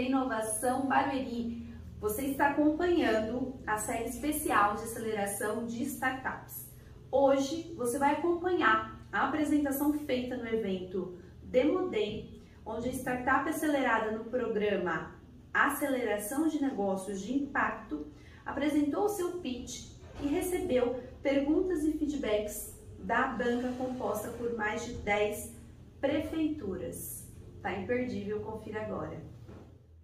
Inovação 0.00 0.86
Barueri. 0.86 1.66
Você 2.00 2.26
está 2.26 2.48
acompanhando 2.48 3.54
a 3.66 3.78
série 3.78 4.08
especial 4.08 4.74
de 4.76 4.82
aceleração 4.82 5.66
de 5.66 5.82
startups. 5.82 6.66
Hoje 7.10 7.74
você 7.76 7.98
vai 7.98 8.12
acompanhar 8.12 9.06
a 9.12 9.28
apresentação 9.28 9.92
feita 9.92 10.36
no 10.36 10.46
evento 10.46 11.18
Demo 11.42 11.88
Day, 11.88 12.42
onde 12.64 12.88
a 12.88 12.92
startup 12.92 13.48
acelerada 13.48 14.10
no 14.10 14.24
programa 14.24 15.14
Aceleração 15.54 16.48
de 16.48 16.60
Negócios 16.60 17.20
de 17.22 17.34
Impacto 17.34 18.06
apresentou 18.44 19.04
o 19.04 19.08
seu 19.08 19.38
pitch 19.38 19.90
e 20.22 20.26
recebeu 20.26 21.00
perguntas 21.22 21.84
e 21.84 21.92
feedbacks 21.92 22.78
da 22.98 23.28
banca 23.28 23.72
composta 23.78 24.28
por 24.30 24.54
mais 24.56 24.84
de 24.84 24.94
10 24.94 25.54
prefeituras. 26.00 27.26
Tá 27.62 27.72
imperdível, 27.72 28.40
confira 28.40 28.82
agora. 28.82 29.35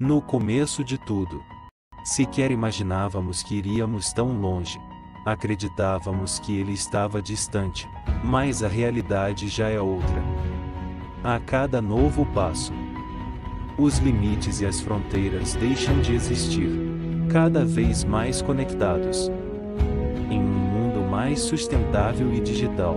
No 0.05 0.21
começo 0.21 0.83
de 0.83 0.99
tudo, 0.99 1.45
sequer 2.03 2.51
imaginávamos 2.51 3.41
que 3.41 3.55
iríamos 3.55 4.13
tão 4.13 4.33
longe. 4.41 4.81
Acreditávamos 5.25 6.41
que 6.41 6.59
ele 6.59 6.73
estava 6.73 7.23
distante, 7.23 7.89
mas 8.25 8.65
a 8.65 8.69
realidade 8.69 9.47
já 9.47 9.69
é 9.69 9.81
outra. 9.81 10.21
A 11.23 11.39
cada 11.39 11.81
novo 11.81 12.27
passo, 12.35 12.73
os 13.79 13.99
limites 13.99 14.61
e 14.61 14.67
as 14.67 14.81
fronteiras 14.81 15.55
deixam 15.55 16.01
de 16.01 16.17
existir, 16.17 16.69
cada 17.31 17.65
vez 17.65 18.03
mais 18.03 18.43
conectados. 18.43 19.31
Em 20.29 20.41
um 20.41 20.43
mundo 20.43 21.09
mais 21.09 21.39
sustentável 21.43 22.35
e 22.35 22.41
digital, 22.41 22.97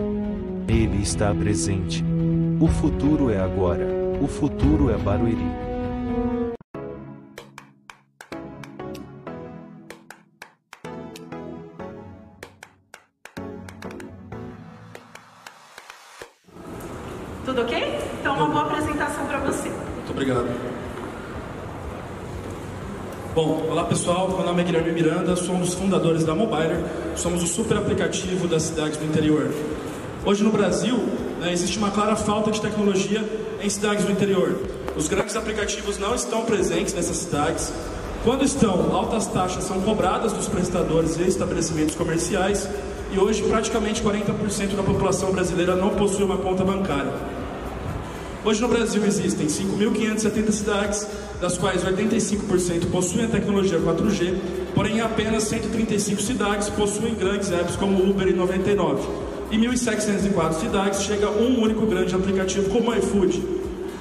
ele 0.67 1.03
está 1.03 1.31
presente. 1.36 2.03
O 2.59 2.66
futuro 2.66 3.30
é 3.30 3.40
agora, 3.40 3.86
o 4.19 4.28
futuro 4.28 4.90
é 4.90 4.97
Barueri. 4.97 5.75
Miranda, 24.96 25.36
sou 25.36 25.58
dos 25.58 25.74
fundadores 25.74 26.24
da 26.24 26.34
Mobiler, 26.34 26.82
somos 27.18 27.44
o 27.44 27.48
super 27.48 27.76
aplicativo 27.76 28.48
das 28.48 28.64
cidades 28.64 28.96
do 28.96 29.04
interior. 29.04 29.52
Hoje 30.24 30.42
no 30.42 30.50
Brasil, 30.50 30.96
né, 31.42 31.52
existe 31.52 31.78
uma 31.78 31.92
clara 31.92 32.16
falta 32.16 32.50
de 32.50 32.62
tecnologia 32.62 33.22
em 33.62 33.70
cidades 33.70 34.06
do 34.06 34.12
interior. 34.14 34.58
Os 34.96 35.09
grandes 35.09 35.36
aplicativos 35.36 35.97
não 35.97 36.16
estão 36.16 36.46
presentes 36.46 36.94
nessas 36.94 37.18
cidades. 37.18 37.74
Quando 38.24 38.46
estão, 38.46 38.96
altas 38.96 39.28
taxas 39.28 39.66
são 39.66 39.81
cobradas 39.81 40.31
dos 40.31 40.47
prestadores 40.47 41.18
e 41.18 41.24
estabelecimentos 41.24 41.94
comerciais, 41.96 42.66
e 43.12 43.19
hoje 43.19 43.44
praticamente 43.44 44.02
40% 44.02 44.78
da 44.78 44.84
população 44.84 45.34
brasileira 45.34 45.75
não 45.75 45.90
possui 45.90 46.24
uma 46.24 46.38
conta 46.38 46.64
bancária. 46.64 47.12
Hoje 48.46 48.62
no 48.62 48.69
Brasil 48.69 49.03
existem 49.06 49.48
5.570 49.48 50.52
cidades, 50.52 51.08
das 51.41 51.57
quais 51.57 51.84
85% 51.84 52.90
possuem 52.91 53.25
a 53.25 53.28
tecnologia 53.28 53.79
4G, 53.79 54.35
porém 54.73 55.01
apenas 55.01 55.44
135 55.44 56.22
cidades 56.22 56.69
possuem 56.69 57.13
grandes 57.16 57.51
apps 57.51 57.75
como 57.75 58.09
Uber 58.09 58.28
e 58.28 58.34
99. 58.34 59.07
Em 59.51 59.59
1.704 59.59 60.53
cidades 60.53 61.01
chega 61.03 61.29
um 61.29 61.62
único 61.62 61.85
grande 61.85 62.16
aplicativo 62.16 62.69
como 62.69 62.94
iFood. 62.94 63.41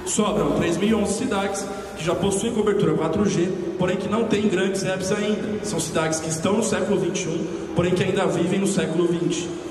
Sobram 0.05 0.59
3.011 0.59 1.07
cidades 1.07 1.65
que 1.97 2.03
já 2.03 2.13
possuem 2.13 2.53
cobertura 2.53 2.93
4G, 2.93 3.47
porém 3.77 3.97
que 3.97 4.07
não 4.07 4.25
têm 4.25 4.47
grandes 4.47 4.83
apps 4.83 5.11
ainda. 5.11 5.63
São 5.63 5.79
cidades 5.79 6.19
que 6.19 6.29
estão 6.29 6.57
no 6.57 6.63
século 6.63 6.99
21, 6.99 7.73
porém 7.75 7.93
que 7.93 8.03
ainda 8.03 8.25
vivem 8.25 8.59
no 8.59 8.67
século 8.67 9.07
20. 9.07 9.64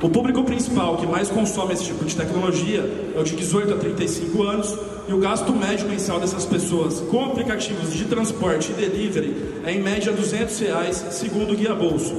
O 0.00 0.08
público 0.08 0.44
principal 0.44 0.96
que 0.96 1.06
mais 1.06 1.28
consome 1.28 1.74
esse 1.74 1.86
tipo 1.86 2.04
de 2.04 2.14
tecnologia 2.14 2.88
é 3.16 3.20
o 3.20 3.24
de 3.24 3.34
18 3.34 3.74
a 3.74 3.76
35 3.78 4.42
anos 4.44 4.78
e 5.08 5.12
o 5.12 5.18
gasto 5.18 5.52
médio 5.52 5.88
mensal 5.88 6.20
dessas 6.20 6.46
pessoas 6.46 7.00
com 7.00 7.24
aplicativos 7.24 7.92
de 7.92 8.04
transporte 8.04 8.70
e 8.70 8.74
delivery 8.74 9.34
é 9.64 9.72
em 9.72 9.82
média 9.82 10.12
200 10.12 10.56
reais, 10.60 11.04
segundo 11.10 11.52
o 11.52 11.56
Guia 11.56 11.74
Bolso. 11.74 12.14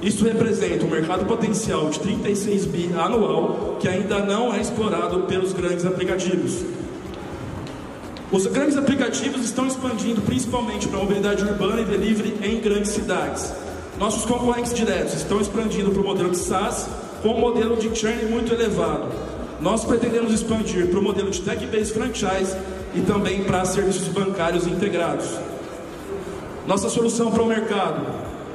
Isso 0.00 0.24
representa 0.24 0.86
um 0.86 0.90
mercado 0.90 1.26
potencial 1.26 1.90
de 1.90 2.00
36 2.00 2.64
bi 2.64 2.90
anual 2.96 3.76
que 3.78 3.88
ainda 3.88 4.20
não 4.20 4.54
é 4.54 4.60
explorado 4.62 5.24
pelos 5.24 5.52
grandes 5.52 5.84
aplicativos. 5.84 6.64
Os 8.32 8.46
grandes 8.46 8.78
aplicativos 8.78 9.44
estão 9.44 9.66
expandindo 9.66 10.22
principalmente 10.22 10.88
para 10.88 10.98
a 10.98 11.02
mobilidade 11.02 11.44
urbana 11.44 11.82
e 11.82 11.84
delivery 11.84 12.38
em 12.42 12.58
grandes 12.58 12.92
cidades. 12.92 13.67
Nossos 13.98 14.24
concorrentes 14.24 14.72
diretos 14.72 15.14
estão 15.14 15.40
expandindo 15.40 15.90
para 15.90 16.00
o 16.00 16.04
modelo 16.04 16.30
de 16.30 16.38
SaaS 16.38 16.88
com 17.20 17.30
um 17.30 17.40
modelo 17.40 17.76
de 17.76 17.92
churn 17.98 18.26
muito 18.26 18.54
elevado. 18.54 19.08
Nós 19.60 19.84
pretendemos 19.84 20.32
expandir 20.32 20.86
para 20.86 21.00
o 21.00 21.02
modelo 21.02 21.30
de 21.30 21.40
tech-based 21.40 21.92
franchise 21.92 22.56
e 22.94 23.00
também 23.00 23.42
para 23.42 23.64
serviços 23.64 24.06
bancários 24.06 24.68
integrados. 24.68 25.26
Nossa 26.64 26.88
solução 26.88 27.32
para 27.32 27.42
o 27.42 27.46
mercado 27.46 28.06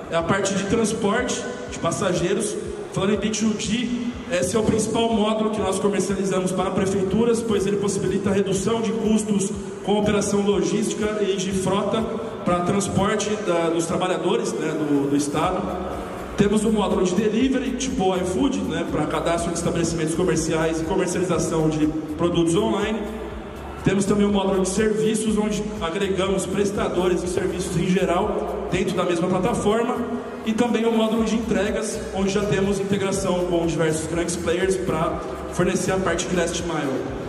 é 0.09 0.15
a 0.15 0.23
parte 0.23 0.53
de 0.53 0.63
transporte 0.67 1.43
de 1.69 1.77
passageiros. 1.77 2.55
Falando 2.93 3.15
em 3.15 3.17
B2G, 3.17 3.89
esse 4.31 4.55
é 4.55 4.59
o 4.59 4.63
principal 4.63 5.11
módulo 5.11 5.49
que 5.49 5.59
nós 5.59 5.77
comercializamos 5.77 6.53
para 6.53 6.71
prefeituras, 6.71 7.41
pois 7.41 7.67
ele 7.67 7.77
possibilita 7.77 8.29
a 8.29 8.33
redução 8.33 8.81
de 8.81 8.93
custos 8.93 9.51
com 9.83 9.99
operação 9.99 10.41
logística 10.41 11.21
e 11.21 11.35
de 11.35 11.51
frota 11.51 12.01
transporte 12.73 13.29
da, 13.45 13.69
dos 13.69 13.85
trabalhadores 13.85 14.51
né, 14.53 14.69
do, 14.69 15.11
do 15.11 15.15
Estado. 15.15 15.61
Temos 16.35 16.65
um 16.65 16.71
módulo 16.71 17.03
de 17.03 17.13
delivery, 17.13 17.71
tipo 17.77 18.15
iFood, 18.15 18.61
né, 18.61 18.83
para 18.91 19.05
cadastro 19.05 19.51
de 19.51 19.57
estabelecimentos 19.59 20.15
comerciais 20.15 20.81
e 20.81 20.83
comercialização 20.85 21.69
de 21.69 21.85
produtos 22.17 22.55
online. 22.55 22.99
Temos 23.83 24.05
também 24.05 24.25
um 24.25 24.31
módulo 24.31 24.63
de 24.63 24.69
serviços, 24.69 25.37
onde 25.37 25.63
agregamos 25.81 26.47
prestadores 26.47 27.21
de 27.21 27.29
serviços 27.29 27.77
em 27.77 27.85
geral 27.85 28.67
dentro 28.71 28.95
da 28.95 29.03
mesma 29.03 29.27
plataforma. 29.27 29.97
E 30.45 30.51
também 30.51 30.85
um 30.85 30.97
módulo 30.97 31.23
de 31.23 31.35
entregas, 31.35 31.99
onde 32.15 32.31
já 32.31 32.43
temos 32.43 32.79
integração 32.79 33.45
com 33.45 33.65
diversos 33.67 34.07
grandes 34.07 34.35
players 34.35 34.75
para 34.75 35.19
fornecer 35.53 35.91
a 35.91 35.97
parte 35.97 36.27
de 36.27 36.35
last 36.35 36.61
mile. 36.63 37.22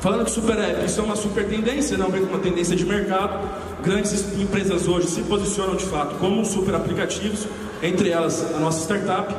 Falando 0.00 0.24
de 0.24 0.30
super 0.30 0.58
app, 0.58 0.84
isso 0.84 1.00
é 1.00 1.02
uma 1.02 1.16
super 1.16 1.48
tendência, 1.48 1.96
não 1.96 2.06
é 2.06 2.20
uma 2.20 2.38
tendência 2.38 2.76
de 2.76 2.84
mercado. 2.84 3.48
Grandes 3.82 4.38
empresas 4.38 4.86
hoje 4.86 5.08
se 5.08 5.22
posicionam 5.22 5.74
de 5.74 5.84
fato 5.84 6.16
como 6.16 6.44
super 6.44 6.74
aplicativos 6.74 7.46
entre 7.82 8.10
elas 8.10 8.54
a 8.54 8.58
nossa 8.58 8.80
startup. 8.80 9.34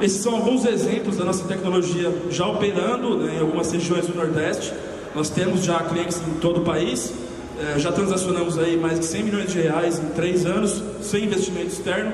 Esses 0.00 0.22
são 0.22 0.36
alguns 0.36 0.64
exemplos 0.64 1.16
da 1.16 1.24
nossa 1.24 1.44
tecnologia 1.44 2.12
já 2.30 2.46
operando 2.46 3.18
né, 3.18 3.36
em 3.36 3.40
algumas 3.40 3.70
regiões 3.70 4.06
do 4.06 4.14
Nordeste. 4.14 4.72
Nós 5.14 5.28
temos 5.28 5.64
já 5.64 5.78
clientes 5.80 6.20
em 6.26 6.34
todo 6.34 6.60
o 6.60 6.64
país, 6.64 7.12
é, 7.60 7.78
já 7.78 7.92
transacionamos 7.92 8.58
aí 8.58 8.76
mais 8.76 8.98
de 8.98 9.04
100 9.04 9.22
milhões 9.24 9.52
de 9.52 9.60
reais 9.60 9.98
em 9.98 10.06
três 10.10 10.46
anos, 10.46 10.82
sem 11.02 11.24
investimento 11.24 11.66
externo. 11.66 12.12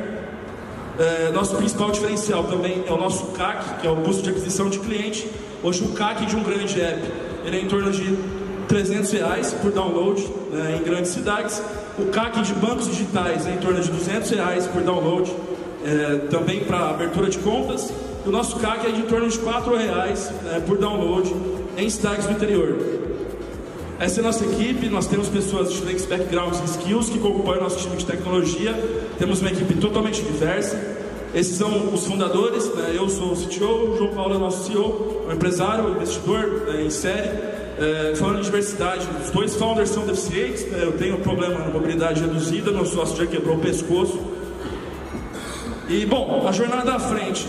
É, 0.99 1.31
nosso 1.31 1.55
principal 1.57 1.93
diferencial 1.93 2.45
também 2.45 2.83
é 2.87 2.93
o 2.93 2.99
nosso 2.99 3.27
CAC, 3.27 3.81
que 3.81 3.87
é 3.87 3.91
o 3.91 3.97
custo 3.97 4.23
de 4.23 4.31
aquisição 4.31 4.69
de 4.69 4.81
cliente. 4.81 5.31
Hoje 5.63 5.85
o 5.85 5.93
CAC 5.93 6.27
de 6.27 6.35
um 6.35 6.43
grande 6.43 6.81
app 6.81 7.28
ele 7.49 7.57
é 7.57 7.61
em 7.63 7.69
torno 7.69 7.91
de 7.91 8.17
300 8.69 9.11
reais 9.13 9.53
por 9.55 9.73
download 9.73 10.25
né, 10.53 10.79
em 10.79 10.85
grandes 10.85 11.11
cidades. 11.11 11.61
O 11.99 12.07
CAC 12.07 12.43
de 12.43 12.55
bancos 12.55 12.87
digitais 12.87 13.47
é 13.47 13.51
em 13.51 13.57
torno 13.57 13.81
de 13.81 13.91
200 13.91 14.31
reais 14.31 14.67
por 14.67 14.83
download, 14.83 15.33
é, 15.85 16.17
também 16.31 16.61
para 16.61 16.91
abertura 16.91 17.29
de 17.29 17.39
contas. 17.39 17.93
E 18.25 18.29
o 18.29 18.33
nosso 18.33 18.57
CAC 18.61 18.87
é 18.87 18.91
de 18.91 19.01
em 19.01 19.07
torno 19.07 19.29
de 19.29 19.39
4 19.39 19.77
reais 19.77 20.31
é, 20.53 20.61
por 20.61 20.79
download 20.79 21.35
em 21.77 21.89
cidades 21.89 22.27
do 22.27 22.33
interior. 22.33 22.77
Essa 23.99 24.21
é 24.21 24.23
a 24.23 24.27
nossa 24.27 24.45
equipe, 24.45 24.89
nós 24.89 25.09
temos 25.09 25.29
pessoas 25.29 25.71
de 25.71 25.75
diferentes 25.75 26.07
backgrounds 26.07 26.61
e 26.61 26.65
skills 26.67 27.09
que 27.09 27.19
compõem 27.19 27.59
o 27.59 27.63
nosso 27.63 27.79
time 27.79 27.97
de 27.97 28.07
tecnologia. 28.07 28.73
Temos 29.19 29.41
uma 29.41 29.51
equipe 29.51 29.75
totalmente 29.75 30.23
diversa. 30.23 30.98
Esses 31.35 31.57
são 31.57 31.93
os 31.93 32.07
fundadores, 32.07 32.73
né? 32.75 32.93
eu 32.95 33.09
sou 33.09 33.33
o 33.33 33.37
CTO, 33.37 33.93
o 33.93 33.97
João 33.99 34.15
Paulo 34.15 34.35
é 34.35 34.39
nosso 34.39 34.67
CEO, 34.67 35.25
um 35.29 35.33
empresário, 35.33 35.91
investidor 35.91 36.65
né, 36.67 36.83
em 36.83 36.91
série. 36.91 37.59
É, 37.81 38.15
falando 38.17 38.39
de 38.39 38.45
diversidade, 38.45 39.07
os 39.25 39.31
dois 39.31 39.55
founders 39.55 39.91
são 39.91 40.05
deficientes, 40.05 40.67
né? 40.67 40.81
eu 40.83 40.93
tenho 40.93 41.17
um 41.17 41.21
problema 41.21 41.61
na 41.61 41.69
mobilidade 41.69 42.21
reduzida, 42.21 42.73
meu 42.73 42.85
sócio 42.85 43.17
já 43.17 43.27
quebrou 43.27 43.57
o 43.57 43.61
pescoço. 43.61 44.19
E 45.89 46.05
bom, 46.05 46.45
a 46.49 46.51
jornada 46.51 46.95
à 46.95 46.99
frente. 46.99 47.47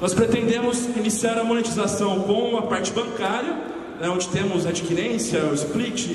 Nós 0.00 0.14
pretendemos 0.14 0.84
iniciar 0.96 1.38
a 1.38 1.44
monetização 1.44 2.20
com 2.22 2.56
a 2.56 2.62
parte 2.62 2.90
bancária, 2.92 3.52
né, 4.00 4.08
onde 4.08 4.26
temos 4.28 4.66
adquirência, 4.66 5.38
split, 5.54 6.08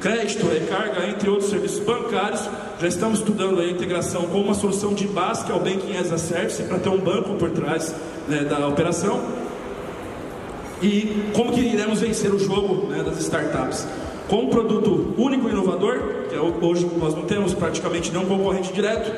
crédito, 0.00 0.46
recarga, 0.46 1.08
entre 1.08 1.28
outros 1.28 1.50
serviços 1.50 1.80
bancários. 1.80 2.42
Já 2.80 2.88
estamos 2.88 3.20
estudando 3.20 3.60
a 3.60 3.66
integração 3.66 4.22
com 4.22 4.40
uma 4.40 4.54
solução 4.54 4.94
de 4.94 5.06
base, 5.06 5.44
que 5.44 5.52
é 5.52 5.54
o 5.54 5.58
Banking 5.58 5.96
as 5.96 6.12
a 6.12 6.18
Service, 6.18 6.62
para 6.64 6.78
ter 6.78 6.88
um 6.88 6.98
banco 6.98 7.34
por 7.34 7.50
trás 7.50 7.94
né, 8.28 8.40
da 8.40 8.66
operação 8.66 9.20
e 10.82 11.30
como 11.32 11.52
que 11.52 11.60
iremos 11.60 12.00
vencer 12.00 12.32
o 12.34 12.38
jogo 12.38 12.88
né, 12.88 13.02
das 13.02 13.18
startups. 13.20 13.86
com 14.28 14.36
um 14.36 14.48
produto 14.48 15.14
único 15.16 15.48
e 15.48 15.52
inovador, 15.52 16.26
que 16.28 16.34
é 16.34 16.40
hoje 16.40 16.90
nós 16.98 17.14
não 17.14 17.22
temos 17.22 17.54
praticamente 17.54 18.10
nenhum 18.10 18.26
concorrente 18.26 18.72
direto, 18.72 19.10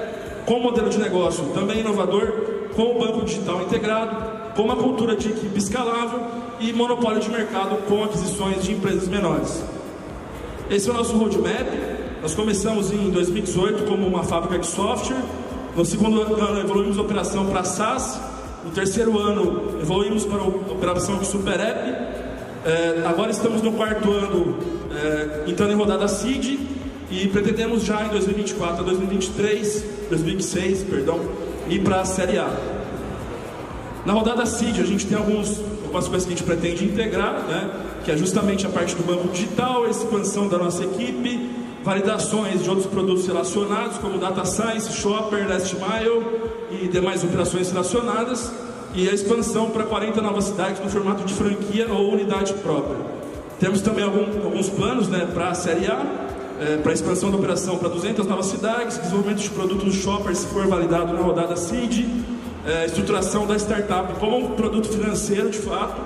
com 0.45 0.55
um 0.55 0.63
modelo 0.63 0.91
de 0.91 0.99
negócio 0.99 1.45
também 1.55 1.81
inovador, 1.81 2.33
com 2.75 2.97
o 2.97 2.99
banco 2.99 3.25
digital 3.25 3.63
integrado, 3.63 4.55
com 4.55 4.63
uma 4.63 4.77
cultura 4.77 5.17
de 5.17 5.29
equipe 5.29 5.59
escalável 5.59 6.21
e 6.61 6.73
monopólio 6.73 7.21
de 7.21 7.31
mercado 7.31 7.77
com 7.89 8.05
aquisições 8.05 8.63
de 8.63 8.73
empresas 8.73 9.09
menores. 9.09 9.65
Esse 10.69 10.89
é 10.89 10.93
o 10.93 10.95
nosso 10.95 11.17
roadmap. 11.17 11.86
Nós 12.23 12.35
começamos 12.35 12.91
em 12.91 13.11
2018 13.11 13.85
como 13.85 14.07
uma 14.07 14.25
fábrica 14.25 14.59
de 14.59 14.67
software. 14.67 15.23
No 15.77 15.85
segundo 15.85 16.23
ano 16.23 16.59
evoluímos 16.59 16.99
a 16.99 17.03
operação 17.03 17.47
para 17.47 17.63
SaaS. 17.63 18.19
No 18.65 18.71
terceiro 18.71 19.19
ano 19.19 19.79
evoluímos 19.81 20.25
para 20.25 20.39
a 20.39 20.47
operação 20.47 21.19
de 21.19 21.27
Super 21.27 21.61
App. 21.61 22.17
É, 22.65 23.05
agora 23.07 23.31
estamos 23.31 23.63
no 23.63 23.73
quarto 23.73 24.11
ano 24.11 24.57
é, 24.91 25.51
entrando 25.51 25.73
em 25.73 25.77
rodada 25.77 26.09
Seed 26.09 26.59
e 27.11 27.29
pretendemos 27.29 27.85
já 27.85 28.05
em 28.05 28.09
2024 28.09 28.81
a 28.81 28.85
2023, 28.85 29.85
2026, 30.09 30.83
perdão, 30.85 31.21
ir 31.69 31.81
para 31.83 32.01
a 32.01 32.05
Série 32.05 32.39
A. 32.39 32.51
Na 34.05 34.15
rodada 34.15 34.45
Seed 34.47 34.81
a 34.81 34.85
gente 34.85 35.07
tem 35.07 35.17
alguns, 35.17 35.61
algumas 35.85 36.09
coisas 36.09 36.27
que 36.27 36.33
a 36.33 36.37
gente 36.37 36.47
pretende 36.47 36.85
integrar, 36.85 37.45
né? 37.47 37.71
que 38.05 38.11
é 38.11 38.17
justamente 38.17 38.67
a 38.67 38.69
parte 38.69 38.97
do 38.97 39.05
banco 39.05 39.29
digital, 39.29 39.85
a 39.85 39.91
expansão 39.91 40.49
da 40.49 40.59
nossa 40.59 40.83
equipe, 40.83 41.66
validações 41.87 42.65
de 42.65 42.69
outros 42.69 42.89
produtos 42.89 43.29
relacionados, 43.29 43.97
como 43.99 44.19
Data 44.19 44.45
Science, 44.45 44.93
Shopper, 44.93 45.49
Last 45.49 45.77
Mile 45.77 46.27
e 46.83 46.89
demais 46.89 47.23
operações 47.23 47.71
relacionadas, 47.71 48.51
e 48.93 49.09
a 49.09 49.13
expansão 49.13 49.71
para 49.71 49.85
40 49.85 50.21
novas 50.21 50.47
cidades 50.47 50.83
no 50.83 50.91
formato 50.91 51.23
de 51.23 51.33
franquia 51.33 51.87
ou 51.89 52.13
unidade 52.13 52.55
própria. 52.55 52.97
Temos 53.61 53.81
também 53.83 54.03
algum, 54.03 54.45
alguns 54.45 54.69
planos 54.69 55.07
né, 55.07 55.29
para 55.33 55.51
a 55.51 55.55
Série 55.55 55.87
A, 55.87 56.05
é, 56.61 56.77
para 56.79 56.91
a 56.91 56.95
expansão 56.95 57.31
da 57.31 57.37
operação 57.37 57.79
para 57.79 57.89
200 57.89 58.27
novas 58.27 58.47
cidades, 58.47 58.99
desenvolvimento 58.99 59.39
de 59.39 59.51
produtos 59.51 59.95
Shopper, 59.95 60.35
se 60.35 60.47
for 60.49 60.67
validado 60.67 61.13
na 61.13 61.21
rodada 61.21 61.57
CID, 61.57 62.09
é, 62.67 62.87
estruturação 62.87 63.47
da 63.47 63.55
startup 63.55 64.19
como 64.19 64.39
um 64.39 64.57
produto 64.57 64.89
financeiro 64.89 65.51
de 65.51 65.59
fato, 65.59 66.01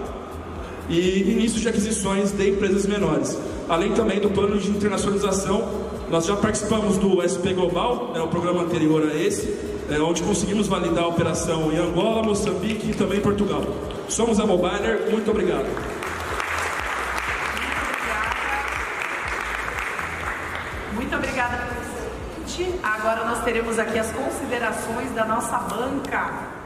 e 0.91 1.23
início 1.23 1.59
de 1.59 1.69
aquisições 1.71 2.33
de 2.33 2.51
empresas 2.51 2.85
menores. 2.85 3.39
Além 3.71 3.95
também 3.95 4.19
do 4.19 4.29
plano 4.29 4.59
de 4.59 4.69
internacionalização, 4.69 5.63
nós 6.11 6.27
já 6.27 6.35
participamos 6.35 6.99
do 6.99 7.23
SP 7.23 7.55
Global, 7.55 8.11
né, 8.13 8.21
o 8.21 8.27
programa 8.27 8.63
anterior 8.63 9.09
a 9.09 9.15
esse, 9.15 9.47
é, 9.89 9.97
onde 10.01 10.25
conseguimos 10.25 10.67
validar 10.67 11.05
a 11.05 11.07
operação 11.07 11.71
em 11.71 11.79
Angola, 11.79 12.21
Moçambique 12.21 12.91
e 12.91 12.95
também 12.95 13.21
Portugal. 13.21 13.63
Somos 14.09 14.41
a 14.41 14.45
Mobiler, 14.45 15.09
muito 15.13 15.31
obrigado. 15.31 15.69
Muito 20.93 21.15
obrigada 21.15 21.59
pelo 21.59 22.35
convite. 22.35 22.75
Agora 22.83 23.25
nós 23.25 23.45
teremos 23.45 23.79
aqui 23.79 24.01
as 24.01 24.11
considerações 24.11 25.13
da 25.13 25.25
nossa 25.25 25.59
banca. 25.59 26.60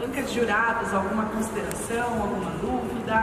Bancas 0.00 0.32
juradas, 0.32 0.94
alguma 0.94 1.26
consideração, 1.26 2.22
alguma 2.22 2.50
dúvida? 2.52 3.22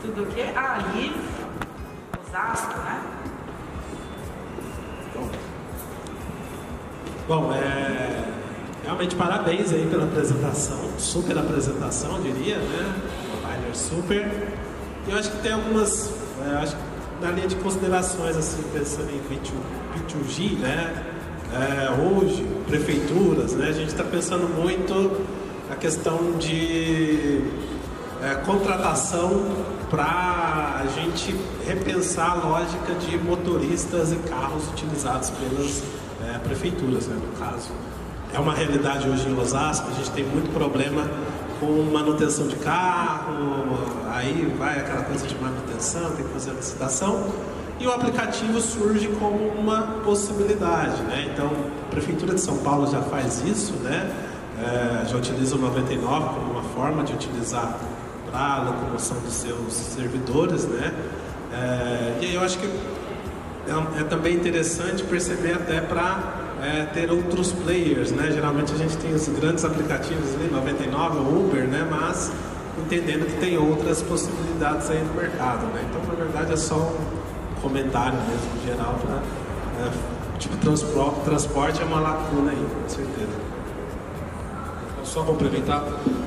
Tudo 0.00 0.22
o 0.22 0.26
quê? 0.28 0.46
Ah, 0.56 0.76
ali, 0.76 1.14
Osasco, 2.26 2.78
né? 2.78 3.02
Bom, 7.28 7.52
é, 7.52 8.24
realmente 8.82 9.16
parabéns 9.16 9.70
aí 9.70 9.86
pela 9.90 10.04
apresentação, 10.04 10.98
super 10.98 11.36
apresentação, 11.36 12.22
diria, 12.22 12.56
né? 12.56 13.00
Mobile 13.28 13.76
super. 13.76 14.48
E 15.06 15.10
eu 15.10 15.18
acho 15.18 15.30
que 15.30 15.42
tem 15.42 15.52
algumas, 15.52 16.10
é, 16.42 16.56
acho 16.56 16.74
que 16.74 16.82
na 17.20 17.32
linha 17.32 17.48
de 17.48 17.56
considerações, 17.56 18.34
assim, 18.34 18.62
pensando 18.72 19.10
em 19.10 19.20
B2, 19.28 19.52
B2G, 19.94 20.58
né? 20.58 21.11
É, 21.54 21.90
hoje, 22.00 22.46
prefeituras, 22.66 23.52
né? 23.52 23.68
A 23.68 23.72
gente 23.72 23.88
está 23.88 24.02
pensando 24.02 24.48
muito 24.48 25.20
a 25.70 25.76
questão 25.76 26.32
de 26.38 27.42
é, 28.22 28.34
contratação 28.46 29.44
para 29.90 30.80
a 30.82 30.86
gente 30.86 31.34
repensar 31.66 32.30
a 32.30 32.34
lógica 32.34 32.94
de 32.94 33.18
motoristas 33.18 34.12
e 34.12 34.16
carros 34.16 34.66
utilizados 34.68 35.30
pelas 35.30 35.82
é, 36.24 36.38
prefeituras, 36.38 37.06
né, 37.06 37.16
no 37.20 37.38
caso. 37.38 37.70
É 38.32 38.38
uma 38.38 38.54
realidade 38.54 39.06
hoje 39.06 39.28
em 39.28 39.38
Osasco, 39.38 39.90
a 39.90 39.94
gente 39.94 40.10
tem 40.12 40.24
muito 40.24 40.50
problema 40.54 41.06
com 41.60 41.66
manutenção 41.92 42.48
de 42.48 42.56
carro, 42.56 43.78
aí 44.10 44.50
vai 44.58 44.78
aquela 44.78 45.02
coisa 45.02 45.26
de 45.26 45.34
manutenção, 45.36 46.10
tem 46.12 46.24
que 46.24 46.32
fazer 46.32 46.52
a 46.52 46.54
licitação, 46.54 47.26
e 47.82 47.86
o 47.86 47.92
aplicativo 47.92 48.60
surge 48.60 49.08
como 49.18 49.48
uma 49.48 49.82
possibilidade, 50.04 51.02
né? 51.02 51.28
Então, 51.32 51.50
a 51.82 51.90
Prefeitura 51.90 52.34
de 52.34 52.40
São 52.40 52.58
Paulo 52.58 52.88
já 52.88 53.02
faz 53.02 53.42
isso, 53.44 53.72
né? 53.82 54.08
É, 54.62 55.08
já 55.08 55.16
utiliza 55.16 55.56
o 55.56 55.58
99 55.58 56.26
como 56.34 56.52
uma 56.52 56.62
forma 56.62 57.02
de 57.02 57.12
utilizar 57.12 57.76
para 58.30 58.40
a 58.40 58.62
locomoção 58.62 59.18
dos 59.18 59.34
seus 59.34 59.72
servidores, 59.72 60.64
né? 60.64 60.92
É, 61.52 62.18
e 62.20 62.26
aí 62.26 62.34
eu 62.34 62.40
acho 62.42 62.56
que 62.58 62.66
é, 62.66 64.00
é 64.00 64.04
também 64.04 64.36
interessante 64.36 65.02
perceber 65.02 65.54
até 65.54 65.80
para 65.80 66.34
é, 66.62 66.84
ter 66.84 67.10
outros 67.10 67.50
players, 67.50 68.12
né? 68.12 68.30
Geralmente 68.30 68.72
a 68.72 68.76
gente 68.76 68.96
tem 68.98 69.12
os 69.12 69.26
grandes 69.28 69.64
aplicativos 69.64 70.34
ali, 70.34 70.48
99, 70.52 71.18
o 71.18 71.46
Uber, 71.46 71.66
né? 71.66 71.84
Mas 71.90 72.30
entendendo 72.78 73.26
que 73.26 73.40
tem 73.40 73.58
outras 73.58 74.00
possibilidades 74.02 74.88
aí 74.88 75.02
no 75.02 75.14
mercado, 75.14 75.66
né? 75.74 75.84
Então, 75.90 76.00
na 76.06 76.14
verdade, 76.14 76.52
é 76.52 76.56
só 76.56 76.76
um 76.76 77.21
comentário 77.62 78.18
mesmo 78.28 78.66
geral 78.66 78.98
para 79.00 79.22
é, 79.86 80.38
tipo 80.38 80.56
transporte, 80.56 81.20
transporte 81.24 81.80
é 81.80 81.84
uma 81.84 82.00
lacuna 82.00 82.50
aí, 82.50 82.66
com 82.82 82.88
certeza. 82.88 83.52
Só 85.04 85.22
complementar, 85.22 85.84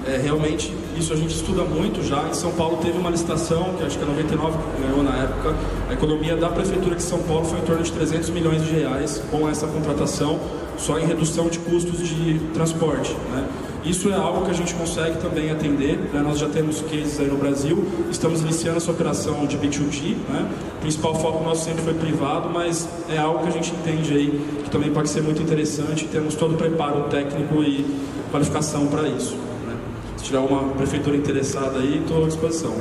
é, 0.08 0.18
realmente 0.18 0.76
isso 0.96 1.12
a 1.12 1.16
gente 1.16 1.36
estuda 1.36 1.64
muito 1.64 2.04
já. 2.04 2.28
Em 2.30 2.34
São 2.34 2.52
Paulo 2.52 2.78
teve 2.78 2.98
uma 2.98 3.10
licitação, 3.10 3.74
que 3.78 3.84
acho 3.84 3.98
que 3.98 4.04
a 4.04 4.08
99 4.08 4.58
ganhou 4.80 5.04
na 5.04 5.16
época. 5.24 5.56
A 5.90 5.94
economia 5.94 6.38
da 6.38 6.50
Prefeitura 6.50 6.96
de 6.96 7.04
São 7.04 7.20
Paulo 7.20 7.46
foi 7.46 7.60
em 7.60 7.64
torno 7.64 7.84
de 7.84 7.92
300 7.92 8.30
milhões 8.30 8.64
de 8.64 8.72
reais 8.72 9.22
com 9.32 9.50
essa 9.50 9.68
contratação, 9.68 10.40
só 10.78 11.00
em 11.00 11.06
redução 11.06 11.50
de 11.50 11.60
custos 11.60 12.00
de 12.08 12.40
transporte. 12.54 13.16
Né? 13.32 13.48
Isso 13.86 14.10
é 14.10 14.16
algo 14.16 14.44
que 14.44 14.50
a 14.50 14.54
gente 14.54 14.74
consegue 14.74 15.18
também 15.20 15.52
atender. 15.52 15.98
Né? 16.12 16.20
Nós 16.20 16.40
já 16.40 16.50
temos 16.50 16.82
cases 16.82 17.20
aí 17.20 17.28
no 17.28 17.38
Brasil, 17.38 17.88
estamos 18.10 18.42
iniciando 18.42 18.78
essa 18.78 18.90
operação 18.90 19.46
de 19.46 19.58
B2G. 19.60 20.16
Né? 20.28 20.50
O 20.78 20.82
principal 20.82 21.14
foco 21.14 21.44
nosso 21.44 21.66
sempre 21.66 21.84
foi 21.84 21.94
privado, 21.94 22.50
mas 22.50 22.90
é 23.08 23.20
algo 23.20 23.44
que 23.44 23.50
a 23.50 23.52
gente 23.52 23.72
entende 23.76 24.12
aí 24.12 24.62
que 24.64 24.72
também 24.72 24.92
pode 24.92 25.08
ser 25.10 25.22
muito 25.22 25.40
interessante. 25.40 26.06
Temos 26.08 26.34
todo 26.34 26.56
o 26.56 26.58
preparo 26.58 27.04
técnico 27.04 27.62
e 27.62 27.86
qualificação 28.32 28.88
para 28.88 29.08
isso. 29.08 29.36
Né? 29.36 29.78
Se 30.18 30.26
tiver 30.26 30.40
uma 30.40 30.74
prefeitura 30.74 31.16
interessada 31.16 31.78
aí, 31.78 32.00
estou 32.00 32.24
à 32.24 32.28
disposição. 32.28 32.74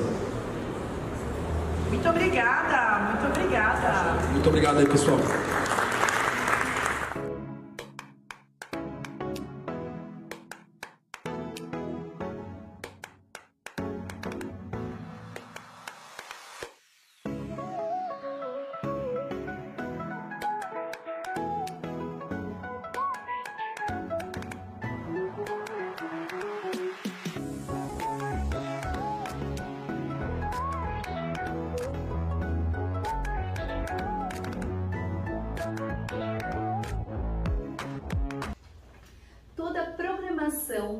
Muito 1.90 2.08
obrigada, 2.08 3.10
muito 3.10 3.26
obrigada. 3.26 4.16
Muito 4.32 4.48
obrigado 4.48 4.78
aí, 4.78 4.86
pessoal. 4.86 5.18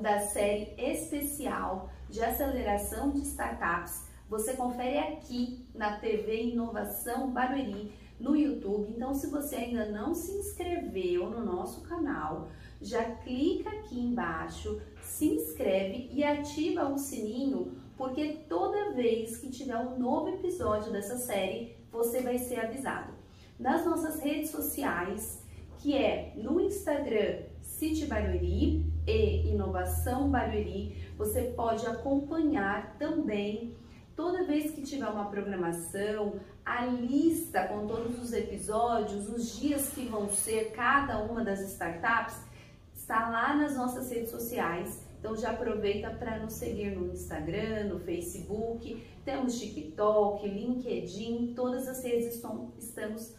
Da 0.05 0.21
série 0.21 0.75
especial 0.77 1.89
de 2.11 2.23
aceleração 2.23 3.09
de 3.09 3.21
startups. 3.21 4.03
Você 4.29 4.53
confere 4.53 4.99
aqui 4.99 5.65
na 5.75 5.97
TV 5.97 6.43
Inovação 6.43 7.31
Barueri 7.31 7.91
no 8.21 8.37
YouTube. 8.37 8.93
Então, 8.95 9.15
se 9.15 9.29
você 9.29 9.57
ainda 9.57 9.87
não 9.87 10.15
se 10.15 10.33
inscreveu 10.33 11.31
no 11.31 11.43
nosso 11.43 11.81
canal, 11.89 12.49
já 12.83 13.03
clica 13.03 13.71
aqui 13.71 13.99
embaixo, 13.99 14.79
se 15.01 15.25
inscreve 15.25 16.11
e 16.13 16.23
ativa 16.23 16.87
o 16.87 16.99
sininho, 16.99 17.73
porque 17.97 18.41
toda 18.47 18.93
vez 18.93 19.39
que 19.39 19.49
tiver 19.49 19.79
um 19.79 19.99
novo 19.99 20.29
episódio 20.29 20.93
dessa 20.93 21.17
série, 21.17 21.79
você 21.91 22.21
vai 22.21 22.37
ser 22.37 22.61
avisado. 22.61 23.15
Nas 23.59 23.87
nossas 23.87 24.21
redes 24.21 24.51
sociais, 24.51 25.43
que 25.79 25.97
é 25.97 26.35
no 26.37 26.61
Instagram 26.61 27.45
City 27.63 28.05
Barueri 28.05 28.93
e 29.07 29.49
Inovação 29.49 30.31
Barueri, 30.31 30.97
você 31.17 31.43
pode 31.43 31.87
acompanhar 31.87 32.97
também 32.99 33.75
toda 34.17 34.45
vez 34.45 34.71
que 34.71 34.83
tiver 34.83 35.09
uma 35.09 35.27
programação, 35.27 36.41
a 36.65 36.87
lista 36.87 37.67
com 37.67 37.87
todos 37.87 38.23
os 38.23 38.33
episódios, 38.33 39.29
os 39.29 39.59
dias 39.59 39.91
que 39.91 40.07
vão 40.07 40.29
ser 40.29 40.71
cada 40.71 41.19
uma 41.19 41.45
das 41.45 41.61
startups, 41.61 42.37
está 42.95 43.29
lá 43.29 43.55
nas 43.55 43.77
nossas 43.77 44.11
redes 44.11 44.31
sociais. 44.31 45.03
Então 45.19 45.37
já 45.37 45.51
aproveita 45.51 46.11
para 46.11 46.39
nos 46.39 46.55
seguir 46.55 46.97
no 46.97 47.13
Instagram, 47.13 47.85
no 47.89 48.01
Facebook, 48.01 49.03
temos 49.25 49.59
TikTok, 49.59 50.47
LinkedIn, 50.47 51.55
todas 51.55 51.89
as 51.89 52.03
redes 52.05 52.35
estão, 52.35 52.73
estamos 52.79 53.35